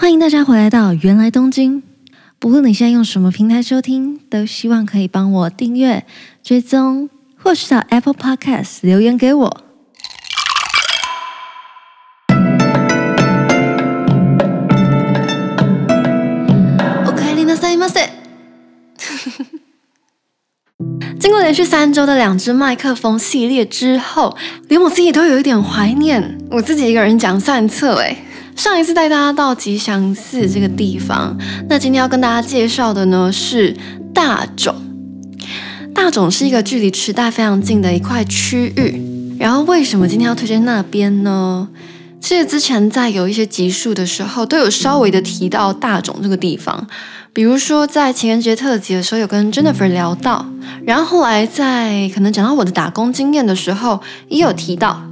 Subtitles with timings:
[0.00, 1.82] 欢迎大家回来到芫来东京。
[2.38, 6.06] 不论你现在用什么平台收听，都希望可以帮我订阅、
[6.40, 9.64] 追踪，或是到 Apple Podcast 留言给我。
[17.04, 18.08] おかえりなさいませ。
[21.18, 24.36] 经过连续三周的两支麦克风系列之后，
[24.68, 28.16] 连我自己都有一点怀念我自己一个人讲散策诶。
[28.58, 31.38] 上一次带大家到吉祥寺这个地方，
[31.68, 33.76] 那今天要跟大家介绍的呢是
[34.12, 34.74] 大冢。
[35.94, 39.36] 大冢是一个距离池袋非常近的一块区域。
[39.38, 41.68] 然后为什么今天要推荐那边呢？
[42.20, 46.84] 其实之前在有一些集数的时候都有稍微的提到大冢这个地方，
[47.32, 50.44] 比如说在情人节特辑的时候有跟 Jennifer 聊到，
[50.84, 55.04] 然后后来在可能讲到我的打工经验的时候也有提到。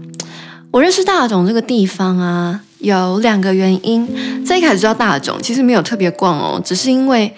[0.72, 2.62] 我认识大冢这个地方啊。
[2.86, 7.34] 有两个原因，在一开始知道大塚，其实没有特别逛哦，只是因为，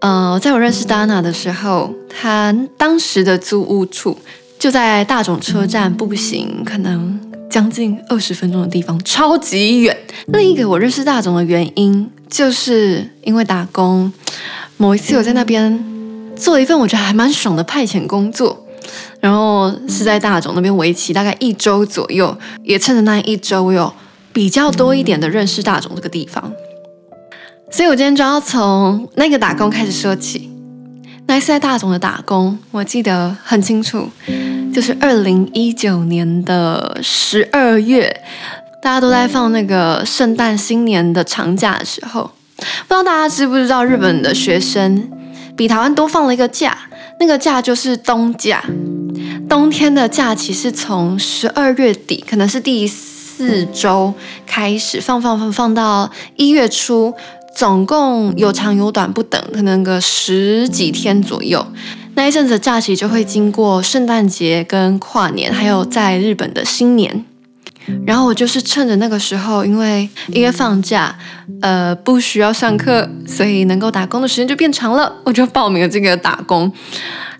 [0.00, 4.18] 呃，在我认识 Dana 的时候，他当时的租屋处
[4.58, 9.96] 就在大塚车站步行可能将近二十分钟的地方，超级远。
[10.26, 14.12] 另一个我认识大塚的原因，就是因为打工，
[14.78, 15.80] 某一次我在那边
[16.34, 18.66] 做一份我觉得还蛮爽的派遣工作，
[19.20, 23.92] 然后是在大冢那边为期大概一周左右，也趁着那一周我有。
[24.36, 26.52] 比较多一点的认识大众这个地方，
[27.70, 30.50] 所以我今天就要从那个打工开始说起。
[31.26, 34.10] 那一次在大塚的打工，我记得很清楚，
[34.74, 38.14] 就是二零一九年的十二月，
[38.82, 45.10] 大家都在放那个圣诞新年的长假的时候，不知道大家知不知道，日本的学生
[45.56, 46.76] 比台湾多放了一个假，
[47.18, 48.62] 那个假就是冬假，
[49.48, 53.15] 冬天的假期是从十二月底，可能是第四。
[53.36, 54.14] 四周
[54.46, 57.12] 开始放放放放到一月初，
[57.54, 61.66] 总共有长有短不等，可能个十几天左右。
[62.14, 67.26] 那一阵子假期就会经过圣诞节跟跨年，还有在日本的新年。
[68.06, 71.14] 然后我就是趁着那个时候，因为因为放假，
[71.60, 76.72] 呃，不需要上课，所以能够打工的时间就变长了，我就报名了这个 打工。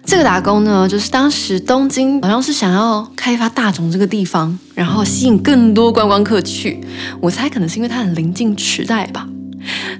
[0.07, 6.81] 这个打工呢，就是当时东京好像是想要开发大塚这个地方，然后吸引更多观光客去。
[7.21, 9.27] 我猜可能是因为它很临近池袋吧。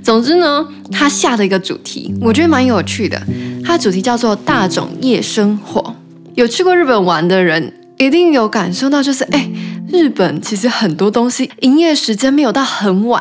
[0.05, 3.21] 总之呢，它下的一个主题，我觉得蛮有趣的。
[3.65, 5.97] 它的主题叫做大塚夜生活。
[6.37, 9.51] 有去过日本玩的人，一定有感受到，就是哎，
[9.91, 13.21] 日本其实很多东西营业时间没有到很晚，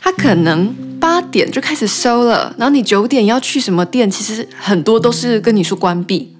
[0.00, 0.74] 它可能。
[1.06, 6.34] 八点就开始收了，然后你九点要去什么店，其实很多都是跟你说关闭。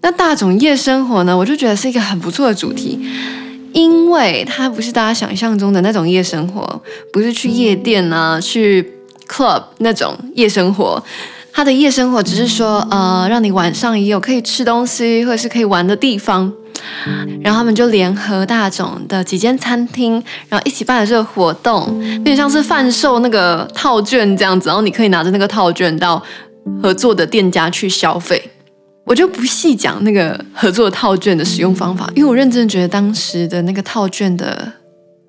[0.00, 2.98] 那大众夜生活呢，我就觉得是一个很不错的主题，
[3.72, 6.82] 因为它不是大家想象中的那种夜生活，
[7.12, 8.94] 不是去夜店啊、去
[9.28, 11.00] club 那种夜生活。
[11.52, 16.52] 它的夜生活只是说，呃，让你晚上也有可以吃东西或者是可以玩的地方。
[17.42, 20.14] 然后他们就联合大众的几间餐厅，
[20.48, 26.22] 然后一起办了这个活动，有点像是贩售那个套券这样子，然后你可以拿着那个套券到
[26.82, 28.50] 合作的店家去消费。
[29.06, 34.72] 我就不细讲那个合作套券的使用方法，因为我认真觉得当时的那个套券的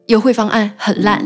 [0.08, 1.22] 优惠方案很烂，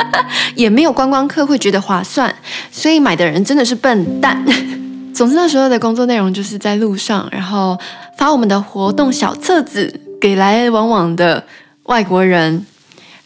[0.54, 2.34] 也没有观光客会觉得划算，
[2.70, 4.44] 所以买的人真的是笨蛋。
[5.14, 7.78] 总之那时候的工作内容就是在路上，然后
[8.24, 11.44] 把我们的活动小册子给来来往往的
[11.82, 12.64] 外国人，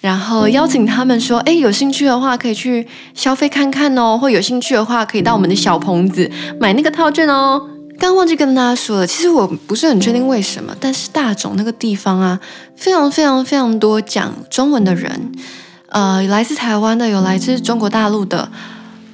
[0.01, 6.29] 然后邀请他们说：“哎，有兴趣的话可以去消费看看哦，或有兴趣的话可以到我们的小棚子
[6.59, 7.63] 买那个套券哦。”
[7.97, 12.41] 刚忘记跟大家说了，其实我不是很确定为什么，但是大塚那个地方啊，
[12.75, 15.31] 非常非常非常多讲中文的人，
[15.91, 18.51] 呃，来自台湾的，有来自中国大陆的。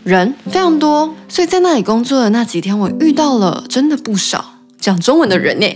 [0.05, 4.54] 人非常多，所以在那里工作的那几天，我遇到了真的不少
[4.85, 5.67] 讲中文的人呢。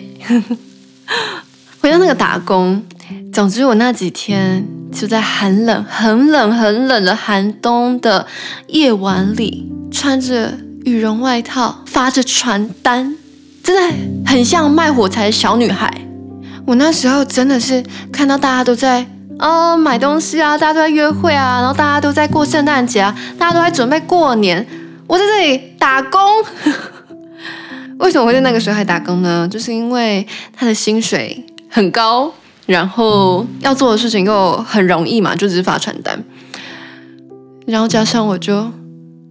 [1.81, 2.85] 回到那个打工，
[3.33, 8.27] 总之我那几天就在寒冷、很冷、很冷的寒冬的
[8.67, 13.17] 夜晚里，穿着羽绒外套，发着传单，
[13.63, 13.97] 真的
[14.27, 15.91] 很像卖火柴的小女孩。
[16.67, 17.83] 我那时候真的是
[18.13, 19.07] 看到大家都在。
[19.39, 24.67] 哦，买东西啊，大家都在约会啊，然后大家都在过圣诞节啊，大家都在准备过年。
[25.07, 26.21] 我在这里打工，
[27.99, 29.47] 为什么会在那个时候还打工呢？
[29.51, 32.33] 就是因为他的薪水很高，
[32.67, 36.23] 然后要做的事情又很容易嘛，就只是发传单。
[37.67, 38.71] 然后加上我就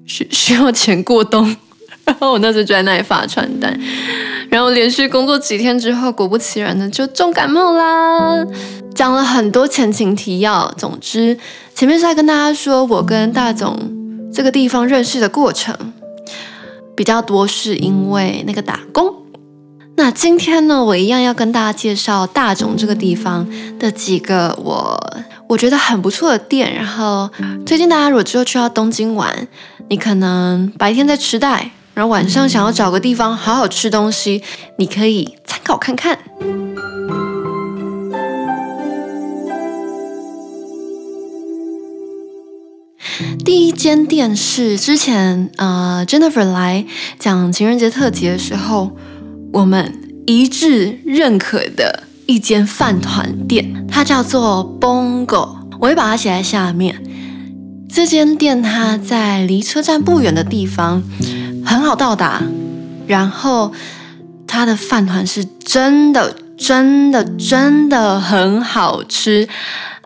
[0.05, 1.55] 需 需要钱过冬，
[2.05, 3.79] 然后我那时候就在那里发传单。
[4.49, 8.45] 然后连续工作几天之后，果不其然的就重感冒啦。
[8.93, 11.37] 讲了很多前情提要，总之
[11.75, 13.77] 前面是在跟大家说我跟大总
[14.33, 15.75] 这个地方认识的过程，
[16.97, 19.13] 比较多是因为那个打工。
[19.95, 23.47] 那今天呢，我一样要跟大家介绍大冢这个地方
[23.79, 24.99] 的几个我
[25.47, 26.73] 我觉得很不错的店。
[26.75, 27.29] 然后
[27.65, 29.47] 推荐大家如果之后去到东京玩，
[29.89, 34.43] 你可能白天在池袋，然后晚上想要找个地方好好吃东西，
[34.77, 36.17] 你可以参考看看。
[43.47, 46.85] 第一间店是之前呃 Jennifer 来
[47.17, 48.91] 讲情人节特辑的时候，
[49.53, 57.01] 我们一致认可的一间饭团店，它叫做 Bongo，我会把它写在下面。
[57.89, 61.01] 这间店它在离车站不远的地方，
[61.65, 62.43] 很好到达，
[63.07, 63.71] 然后
[64.45, 69.47] 它的饭团是真的真的真的很好吃。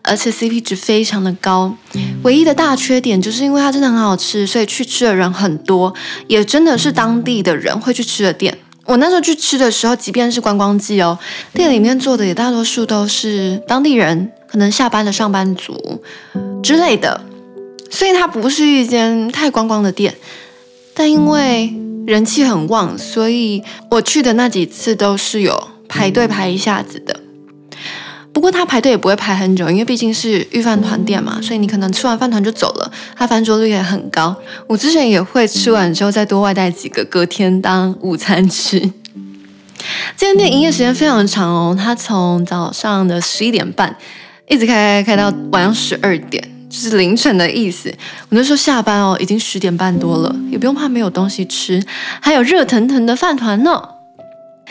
[0.02, 1.76] 而且 CP 值非常的高，
[2.24, 5.94] 唯一的大缺点就是因为它真的很好吃，所以去吃的人很多，
[6.26, 8.58] 也真的是当地的人会去吃的店。
[8.84, 11.16] 我那时候去吃的时候，即便是观光季哦，
[11.54, 16.02] 店里面坐的也大多数都是当地人，可能下班的上班族
[16.64, 17.20] 之类的，
[17.88, 20.12] 所以它不是一间太观光的店。
[20.94, 21.72] 但因为
[22.06, 23.62] 人气很旺，所以
[23.92, 27.20] 我去的那几次都是有排队排一下子的。
[28.32, 32.92] 不过他排队也不会排很久，因为毕竟是御饭团店嘛，所以你可能吃完饭团就走了。
[33.14, 34.34] 他翻桌率也很高。
[34.66, 38.80] 我之前也会吃完之后再多外带几个，隔天当午餐吃。
[40.16, 43.94] 这间店营业时间非常长哦，它从早上的十一点半
[44.48, 47.92] 一直开开开到晚上十二点，就是凌晨的意思。
[48.28, 51.82] 我那时候下班哦，已经十点半多了，也不用怕没有东西吃，
[52.20, 53.91] 还有热腾腾的饭团呢。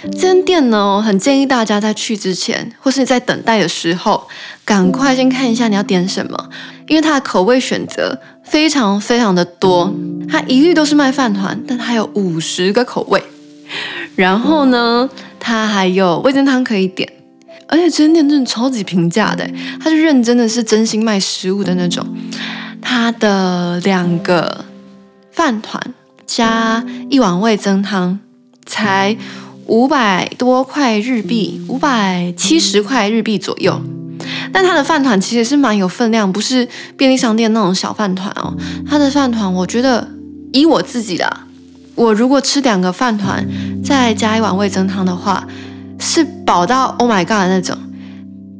[0.03, 4.27] 这间店呢，很建议大家在去之前，或是你在等待的时候，
[4.65, 6.50] 赶快先看一下你要点什么，
[6.88, 9.94] 因为它的口味选择非常非常的多。
[10.27, 13.21] 它一律都是卖饭团，但它有五十个口味。
[14.15, 15.07] 然后呢，
[15.39, 17.07] 它还有味噌汤可以点，
[17.68, 19.48] 而且这间店真的超级平价的，
[19.80, 22.03] 它是认真的是真心卖食物的那种。
[22.81, 24.65] 它的两个
[25.31, 25.80] 饭团
[26.25, 28.19] 加一碗味噌汤
[28.65, 29.15] 才。
[29.68, 33.81] 五百多块日币，五百七十块日币左右。
[34.54, 36.68] 但它的饭团其实是蛮有分量，不是
[36.98, 38.56] 便利商店那种小饭团哦。
[38.88, 40.08] 它的饭团，我觉得
[40.54, 41.38] 以我自己的，
[41.96, 43.46] 我如果吃两个饭团，
[43.84, 45.48] 再加一碗味噌汤的话，
[46.00, 47.78] 是饱到 Oh my God 的那种。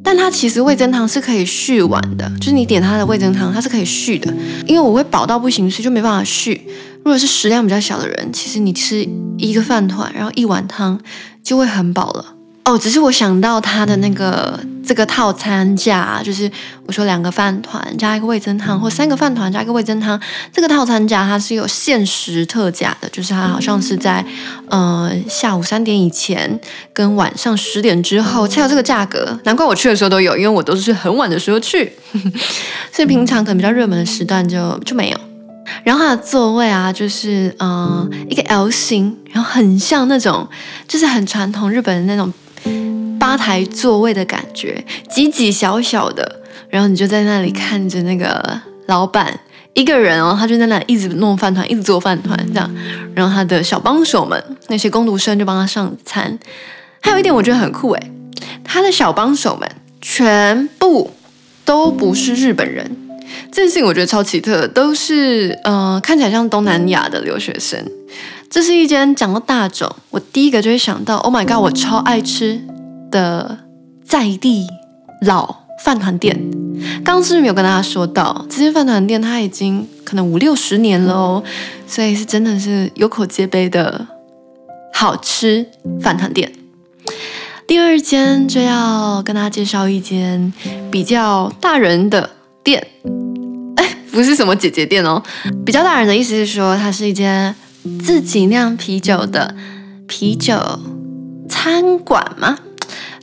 [0.04, 4.32] 但它其实味噌汤是可以续碗的，就是你点它的味噌汤，它是可以续的。
[4.66, 6.60] 因为我会饱到不行，所以就没办法续。
[7.04, 9.06] 如果是食量比较小的人，其实你吃
[9.36, 11.00] 一个饭团，然后一碗汤
[11.42, 12.24] 就会很饱了。
[12.64, 14.56] 哦，只是我想到它的那个
[14.86, 16.48] 这个套餐价，就是
[16.86, 20.20] 我说两个饭团加一个味增汤，或三个饭团加一个味增汤，
[20.52, 24.24] 这个套餐价它是有限时特价的，就是它好像是在
[24.68, 26.60] 呃下午三点以前
[26.92, 29.36] 跟晚上十点之后才有这个价格。
[29.42, 31.92] 难怪我去的时候都有，因为我都是很晚的时候去，
[32.94, 35.18] 所以平常可能比较热门的时段就就没有。
[35.84, 40.48] 然后它的座位啊，就是嗯、一个 L 型，然后很像那种
[40.86, 42.32] 就是很传统日本的那种
[43.18, 49.38] 吧台座位的感觉，挤挤小小的，然后你就在那里看着那个老板
[49.74, 52.74] 一个人哦，他就在那一直弄饭团，一直做饭团这样，
[53.14, 56.38] 然后他的小帮手们那些工读生就帮他上餐。
[57.00, 58.12] 还有一点我觉得很酷诶，
[58.62, 59.68] 他的小帮手们
[60.00, 61.10] 全部
[61.64, 62.96] 都不是日本人。
[63.50, 67.78] 这件事情我觉得超奇特，都是呃看起来像东南亚的留学生。
[68.50, 72.60] 这是一间讲到大总，我第一个就会想到，Oh my god，我超爱吃
[73.10, 73.58] 的
[74.04, 74.66] 在地
[75.22, 76.38] 老饭团店。
[77.04, 81.42] 刚刚是不是没有跟大家说到，这间饭团店它已经可能五六十年了哦，
[81.86, 84.06] 所以是真的是有口皆碑的
[84.92, 85.66] 好吃
[86.00, 86.52] 饭团店。
[87.66, 90.52] 第二间就要跟大家介绍一间
[90.90, 92.28] 比较大人的
[92.62, 92.86] 店。
[93.76, 95.22] 哎不是什么姐姐店哦，
[95.64, 97.54] 比较大人的意思是说，它是一间
[98.04, 99.54] 自己酿啤酒的
[100.06, 100.80] 啤酒
[101.48, 102.58] 餐馆吗？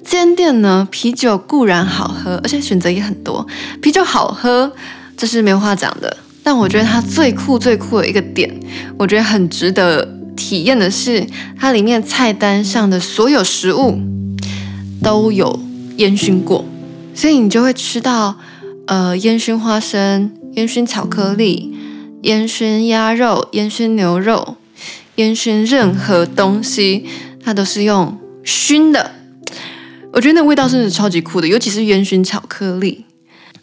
[0.03, 3.45] 这间店呢，啤酒固然好喝，而且选择也很多，
[3.81, 4.71] 啤酒好喝
[5.15, 6.17] 这是没有话讲的。
[6.41, 8.51] 但我觉得它最酷最酷的一个点，
[8.97, 10.03] 我觉得很值得
[10.35, 11.23] 体验的是，
[11.59, 13.99] 它里面菜单上的所有食物
[15.03, 15.59] 都有
[15.97, 16.65] 烟熏过，
[17.13, 18.35] 所以你就会吃到
[18.89, 20.35] 呃烟熏花生。
[20.53, 21.73] 烟熏巧克力、
[22.23, 24.57] 烟熏鸭肉、烟熏牛肉、
[25.15, 27.05] 烟熏任何东西，
[27.45, 29.11] 它都是用熏的。
[30.11, 33.05] 我觉得那味道真的超级酷的，尤其是烟熏巧克力。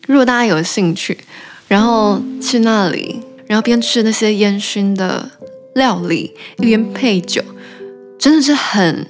[0.07, 1.19] 如果大家有兴趣，
[1.67, 5.29] 然后去那里，然后边吃那些烟熏的
[5.75, 7.43] 料理，一边配酒，
[8.17, 9.05] 真的是很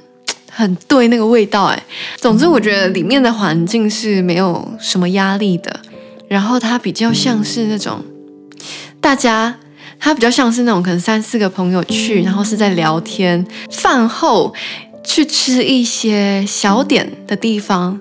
[0.51, 1.85] 很对那个味道哎。
[2.17, 5.81] 总之，我觉得里面的环境是没有什么压力的，
[6.29, 8.05] 然后它比较像是那种
[9.01, 9.55] 大家，
[9.99, 14.53] 它比较像是那种可能三四个朋友去，然后是在聊天，饭后
[15.05, 17.99] 去吃一些小点的地方。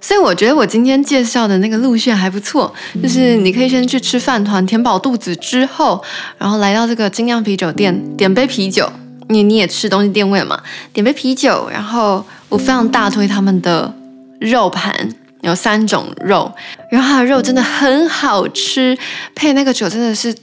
[0.00, 6.02] 所以我觉得我今天介绍的那个路线还不错，就是你可以先去吃饭团填饱肚子之后，
[6.38, 8.90] 然后来到这个精酿啤酒店 点杯啤酒，
[9.28, 10.60] 你你也吃东西垫胃嘛，
[10.92, 13.94] 点杯啤酒，然后我非常大推他们的
[14.40, 15.08] 肉盘，
[15.42, 16.50] 有三种肉，
[16.90, 18.96] 然后它的肉真的很好吃，
[19.34, 20.34] 配那个酒真的是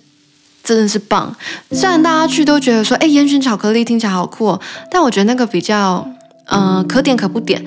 [0.63, 1.35] 真的是棒。
[1.71, 6.07] 虽然大家去都觉得说，哎，烟熏巧克力听起来好酷哦，但我觉得那个比较，
[6.51, 7.65] 嗯、可点可不点。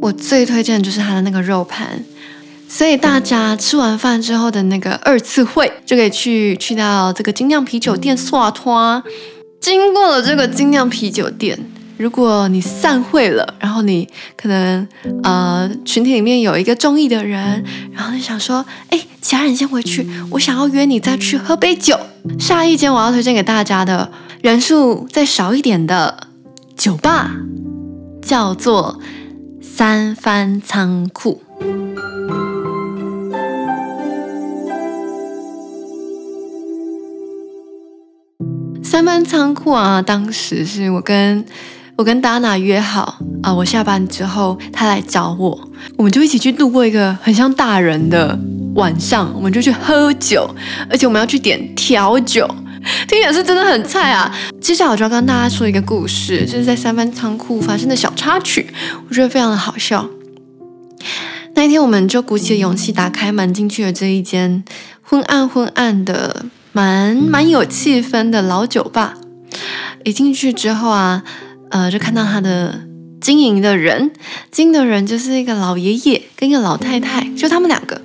[0.00, 2.04] 我最推荐的就是它的那个肉盘，
[2.68, 9.00] 所以大家吃完饭之后的那个二次会就可以去去到这个精酿啤酒店耍脱。
[9.60, 11.56] 经过了这个精酿啤酒店，
[11.96, 14.86] 如果你散会了，然后你可能
[15.22, 21.98] 呃群体里面有一个中意的人，然后你想说，哎，其他人先回去，我想要约你再去喝杯酒。
[22.38, 24.10] 下一间我要推荐给大家的
[24.42, 26.28] 人数再少一点的
[26.76, 27.32] 酒吧，
[28.20, 29.00] 叫做。
[29.64, 31.40] 三番仓库，
[38.82, 40.02] 三番仓库啊！
[40.02, 41.42] 当时是我跟
[42.02, 45.56] 我跟 Dana 约好啊，我下班之后他来找我，
[45.96, 48.36] 我们就一起去度过一个很像大人的
[48.74, 50.52] 晚上，我们就去喝酒，
[50.90, 52.44] 而且我们要去点调酒。
[53.06, 54.36] 听起来是真的很菜啊！
[54.60, 58.66] 接下来我就要跟大家说一个故事，就是在三番仓库发生的小插曲，
[59.08, 60.04] 我觉得非常的好笑。
[61.54, 64.64] 那一天，我们就鼓起了勇气打开门进去了这一间
[65.02, 69.14] 昏暗昏暗的、蛮蛮有气氛的老酒吧。
[70.02, 71.22] 一进去之后啊，
[71.72, 72.80] 呃，就看到他的
[73.18, 74.12] 经营的人，
[74.50, 78.00] 经营的人就是一个老爷爷跟一个老太太，就他们两个。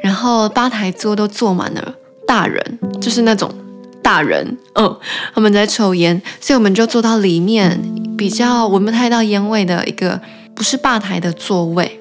[0.00, 3.52] 然后吧台桌都坐满了大人，就是那种。
[4.00, 4.96] 大人，嗯，
[5.34, 7.80] 他们在抽烟，所以我们就坐到里面
[8.18, 10.20] 比较闻不太到烟味的一个
[10.54, 12.00] 不是吧台的座位。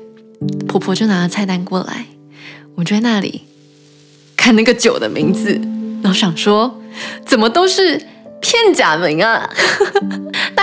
[0.67, 2.05] 婆婆就拿了菜单过来，
[2.75, 3.43] 我就在那里
[4.35, 5.53] 看那个酒的名字，
[6.03, 6.79] 然后想说，
[7.25, 7.99] 怎么都是。
[8.43, 9.49] 片假名啊，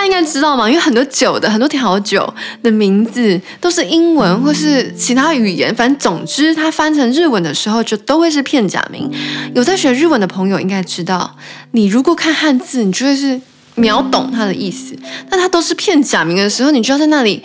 [0.00, 0.68] 家应该知道吗？
[0.68, 2.32] 因为很多酒的很多调酒
[2.62, 9.10] 的名字都是英文或是其他语言，反正总之它翻成日文的时候就都会是片假名。
[9.54, 11.36] 有在学日文的朋友应该知道，
[11.72, 13.40] 你如果看汉字，你就会是
[13.74, 14.96] 秒懂它的意思。
[15.28, 17.42] 但它都是片假名的时候，你就要在那里。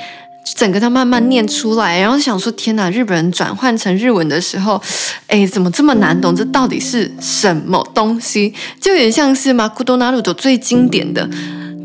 [0.56, 2.90] 整个它慢慢念出来，然后想说：天哪！
[2.90, 4.82] 日本人转换成日文的时候，
[5.28, 6.36] 哎，怎么这么难懂？
[6.36, 8.52] 这到底是什么东西？
[8.80, 11.30] 就有点像是マクドナルド最经典的，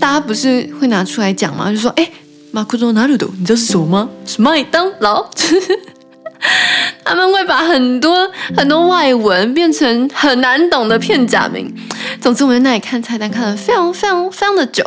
[0.01, 1.71] 大家不是会拿出来讲吗？
[1.71, 2.09] 就说：哎，
[2.53, 4.09] マクドナルド，你知道是什么吗？
[4.25, 5.29] 是麦当劳。
[7.05, 11.73] 他们会把很多很多外文变成很难懂的片假名。
[12.21, 14.85] 总之，我们在那里看菜单，看了非常非常非常的久。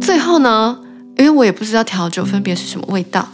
[0.00, 0.78] 最后呢？
[1.16, 3.28] 因为我也不知道调酒分别是什么味道，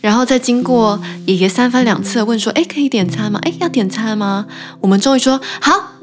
[0.00, 3.40] 然后再经过爷爷三番两次的问说：“哎，可以点餐吗？
[3.42, 4.46] 哎，要点餐吗？”
[4.80, 5.94] 我们终于说：“好，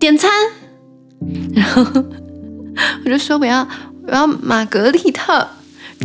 [0.00, 0.28] 点餐。”
[1.54, 1.84] 然后
[3.05, 3.67] 我就说：“我要
[4.07, 5.47] 我要玛格丽特。”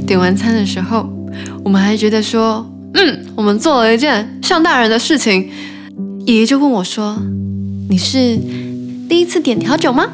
[0.06, 1.08] 点完餐的时候，
[1.64, 2.64] 我们还觉得说
[2.94, 5.50] ：“嗯，我们做了一件像大人的事情。”
[6.26, 7.16] 爷爷就问我说
[7.88, 8.36] ：“你是
[9.08, 10.06] 第一次点调酒吗？”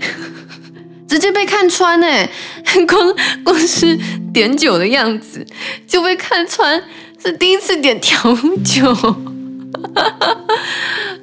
[1.08, 2.28] 直接被看穿哎，
[2.86, 3.14] 光
[3.44, 3.98] 光是
[4.32, 5.44] 点酒的样子
[5.86, 6.82] 就被看穿
[7.22, 8.94] 是第一次点调酒。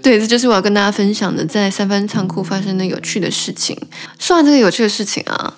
[0.06, 3.76] 对，这就是我要跟大家分享的，在三番仓库发生的有趣的事情。
[4.20, 5.52] 说完这个有趣的事情啊，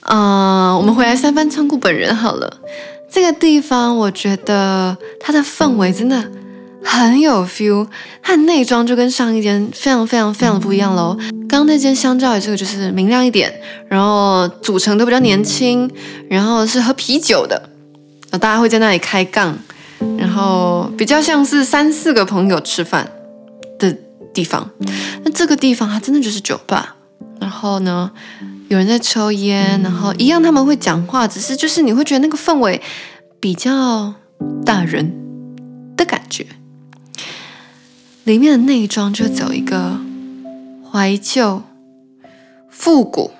[0.00, 2.50] 呃，我们回来三番仓库本人好了。
[3.10, 6.24] 这个地方我觉得它的氛围真的。
[6.84, 7.86] 很有 feel，
[8.22, 11.16] 它的内装就跟上一间非常非常非常的不一样喽。
[11.40, 13.54] 刚刚那间相较于这个就是明亮一点，
[13.88, 15.88] 然后组成都比较年轻，
[16.28, 17.68] 然后是喝啤酒的，
[18.32, 19.56] 大家会在那里开杠，
[20.18, 23.08] 然后比较像是三四个朋友吃饭
[24.32, 24.70] 地方。
[25.24, 26.96] 那这个地方它真的就是酒吧，
[27.40, 28.10] 然后呢，
[28.68, 32.80] 有人在抽烟，然后一样他们会讲话，只是就是你会觉得那个氛围
[33.38, 34.14] 比较
[34.64, 35.12] 大人
[35.96, 36.46] 的感觉。
[38.24, 39.98] 里面的内装就走一个
[40.88, 41.62] 怀旧、
[42.68, 43.32] 复古，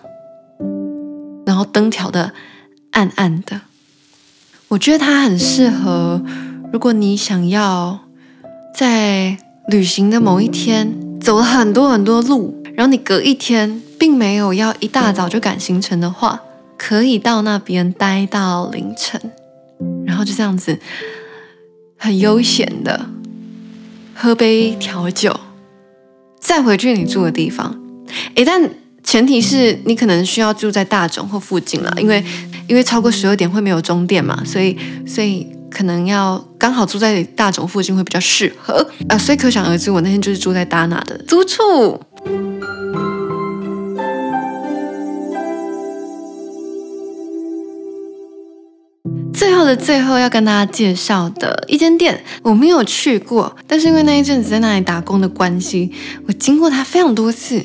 [1.47, 2.33] 然后灯调的
[2.91, 3.61] 暗暗的。
[4.69, 6.21] 我觉得它很适合，
[6.73, 8.01] 如果你想要
[8.75, 9.39] 在
[9.69, 16.41] 旅行的某一天走了很多很多路，然后你隔一天并没有要一大早就赶行程的话，
[16.77, 19.21] 可以到那边待到凌晨，
[20.05, 20.79] 然后就这样子
[21.97, 23.07] 很悠闲的
[24.15, 25.39] 喝杯调酒，
[26.41, 27.81] 再回去你住的地方。
[28.35, 28.69] 诶，但
[29.05, 32.23] 前提是你可能需要住在大塚或附近了，因为
[32.67, 34.77] 因为超过十二点会没有终点嘛，所以
[35.07, 38.75] 所以可能要刚好住在大冢附近会比较适合
[39.09, 42.01] 啊、呃，所以可想而知，我那天就是住在达纳的租处。
[49.33, 55.91] 最后的最后要跟大家介绍的一间店，我没有去过，但是因为那一阵子在那里打工的关系，
[56.29, 57.61] 我经过它非常多次。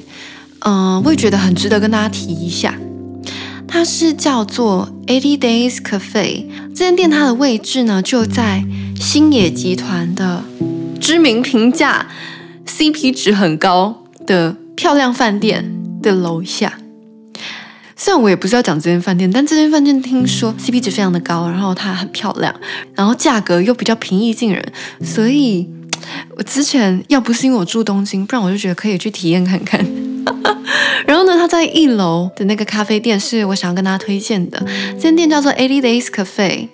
[0.62, 2.74] 嗯，我也觉得很值得跟大家提一下。
[3.78, 8.66] 它是叫做 Eighty Days Cafe，这间店它的位置呢就在
[9.00, 10.44] 星野集团的
[11.00, 12.08] 知名评价
[12.66, 16.80] CP 值很高的漂亮饭店的楼下。
[17.96, 22.52] 虽然我也不是要讲这间饭店，但这间饭店听说 CP 值非常的高，然后它很漂亮，
[22.96, 25.70] 然后价格又比较平易近人，所以
[26.36, 29.86] 我之前要不是因为我住东京，不然我就觉得可以去体验看看。
[31.06, 34.62] 然后呢，他在一楼的那个咖啡店是我想要跟大家推荐的，
[34.96, 36.68] 这间店叫做 Eighty Days Cafe，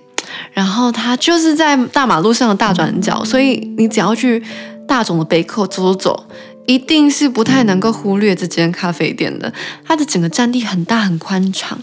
[0.54, 4.42] 然后它就是在大马路上的大转角，所以你只要去
[4.88, 6.26] 大塚的北口走走走，
[6.66, 9.52] 一定是不太能够忽略这间咖啡店的。
[9.86, 11.78] 它的整个占地很大很宽敞，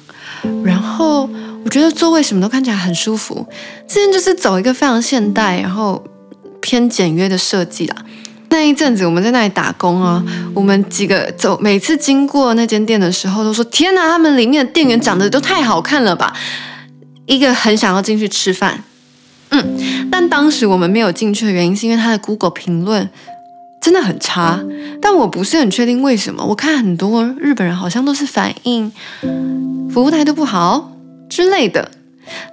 [0.64, 1.28] 然后
[1.64, 3.46] 我觉得座位什么都看起来很舒服，
[3.86, 6.02] 这间就是走一个非常现代，然后
[6.60, 7.96] 偏简约的设计啦。
[8.50, 16.34] 那一阵子我们在那里打工啊，我们几个走，每次经过那间店的时候，都说天哪，他们里面的店员长得都太好看了吧！
[17.26, 18.82] 一个很想要进去吃饭，
[19.50, 23.08] 嗯，但当时我们没有进去的原因是因为他的 Google 评论
[23.80, 24.60] 真的很差，
[25.00, 26.44] 但我不是很确定为什么。
[26.44, 28.90] 我看很多日本人好像都是反映
[29.92, 30.92] 服务态度不好
[31.28, 31.88] 之类的，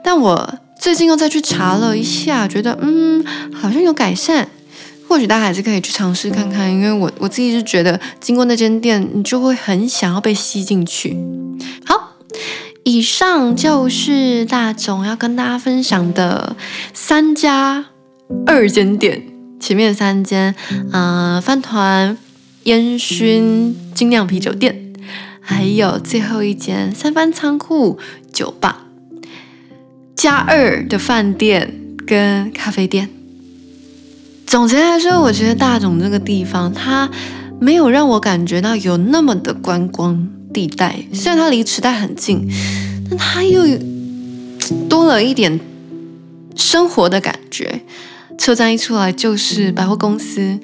[0.04, 4.48] 但我最近又再去查了一下，觉得嗯，好像有改善。
[5.08, 11.18] 或许大家还是可以去尝试看看，因为我我自己是觉得，经过那间店，你就会很想要被吸进去。
[11.86, 12.18] 好，
[12.84, 16.56] 以上就是大总要跟大家分享的
[16.94, 17.86] 三家
[18.46, 19.24] 二间店，
[19.60, 20.54] 前面三间，
[20.92, 22.18] 呃，饭团、
[22.64, 24.94] 烟熏精酿啤酒店，
[25.40, 27.98] 还有最后一间三番仓库
[28.34, 28.84] 酒吧
[30.16, 31.74] 加二的饭店
[32.06, 33.17] 跟咖啡店。
[34.48, 37.10] 总结来说，我觉得大冢这个地方，它
[37.60, 40.96] 没有让我感觉到有那么的观光地带。
[41.14, 42.50] 虽然它离池袋很近，
[43.10, 43.62] 但它又
[44.88, 45.60] 多了一点
[46.56, 47.82] 生活的感觉。
[48.38, 50.58] 车站一出来就是百货公司，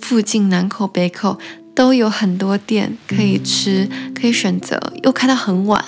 [0.00, 1.38] 附近南口北口
[1.74, 3.86] 都有很多店可以吃，
[4.18, 5.84] 可以选择，又开到很晚。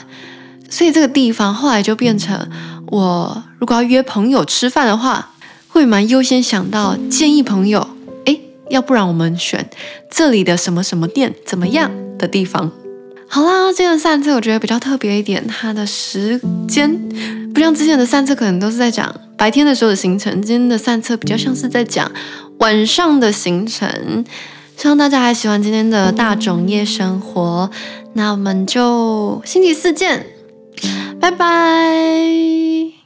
[0.69, 2.51] 所以这个地方后来就变成
[2.89, 5.31] 我如果要约朋友吃饭的话。
[5.71, 7.87] 会蛮优先想到建议朋友，
[8.27, 9.71] 哎，要不然我们选
[10.11, 12.71] 这里的什么什么店怎么样的地方。
[13.29, 16.91] 好啦，今天的散策我觉得比较特别一点，它的时间
[17.55, 22.11] 不像之前的散策可能都是在讲白天的时候的行程，今天的散策比较像是在讲
[22.59, 24.25] 晚上的行程。
[24.77, 27.71] 希望大家还喜欢今天的大种夜生活，
[28.15, 30.27] 那我们就星期四见，
[31.21, 33.00] 拜拜。